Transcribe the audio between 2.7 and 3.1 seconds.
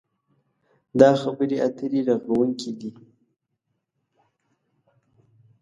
دي.